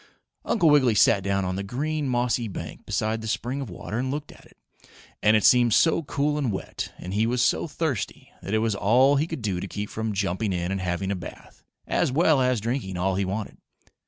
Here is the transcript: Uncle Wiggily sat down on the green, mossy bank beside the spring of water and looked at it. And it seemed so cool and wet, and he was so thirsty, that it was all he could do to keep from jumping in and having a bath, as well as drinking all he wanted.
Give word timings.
Uncle 0.45 0.67
Wiggily 0.71 0.95
sat 0.95 1.21
down 1.21 1.45
on 1.45 1.55
the 1.57 1.61
green, 1.61 2.09
mossy 2.09 2.47
bank 2.47 2.87
beside 2.87 3.21
the 3.21 3.27
spring 3.27 3.61
of 3.61 3.69
water 3.69 3.99
and 3.99 4.09
looked 4.09 4.31
at 4.31 4.45
it. 4.45 4.57
And 5.21 5.37
it 5.37 5.43
seemed 5.43 5.75
so 5.75 6.01
cool 6.01 6.39
and 6.39 6.51
wet, 6.51 6.91
and 6.97 7.13
he 7.13 7.27
was 7.27 7.43
so 7.43 7.67
thirsty, 7.67 8.31
that 8.41 8.55
it 8.55 8.65
was 8.65 8.73
all 8.73 9.17
he 9.17 9.27
could 9.27 9.43
do 9.43 9.59
to 9.59 9.67
keep 9.67 9.91
from 9.91 10.11
jumping 10.13 10.53
in 10.53 10.71
and 10.71 10.81
having 10.81 11.11
a 11.11 11.15
bath, 11.15 11.63
as 11.85 12.11
well 12.11 12.41
as 12.41 12.59
drinking 12.59 12.97
all 12.97 13.13
he 13.13 13.25
wanted. 13.25 13.57